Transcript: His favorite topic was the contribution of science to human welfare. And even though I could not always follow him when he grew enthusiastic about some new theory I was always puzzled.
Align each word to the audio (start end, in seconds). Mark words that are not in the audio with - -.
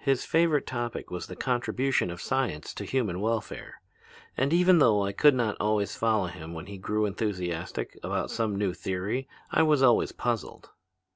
His 0.00 0.24
favorite 0.24 0.66
topic 0.66 1.12
was 1.12 1.28
the 1.28 1.36
contribution 1.36 2.10
of 2.10 2.20
science 2.20 2.74
to 2.74 2.84
human 2.84 3.20
welfare. 3.20 3.80
And 4.36 4.52
even 4.52 4.80
though 4.80 5.04
I 5.04 5.12
could 5.12 5.36
not 5.36 5.56
always 5.60 5.94
follow 5.94 6.26
him 6.26 6.54
when 6.54 6.66
he 6.66 6.76
grew 6.76 7.06
enthusiastic 7.06 7.96
about 8.02 8.32
some 8.32 8.56
new 8.58 8.74
theory 8.74 9.28
I 9.52 9.62
was 9.62 9.80
always 9.80 10.10
puzzled. 10.10 10.70